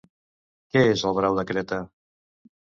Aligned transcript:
Què 0.75 0.81
és 0.93 1.03
el 1.09 1.13
Brau 1.19 1.37
de 1.41 1.45
Creta? 1.53 1.79